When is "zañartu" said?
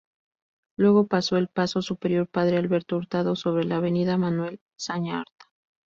4.75-5.31